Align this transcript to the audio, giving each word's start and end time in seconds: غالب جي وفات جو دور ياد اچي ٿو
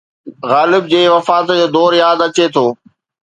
غالب 0.51 0.83
جي 0.93 1.01
وفات 1.15 1.47
جو 1.59 1.67
دور 1.75 1.91
ياد 2.01 2.19
اچي 2.25 2.45
ٿو 2.53 2.65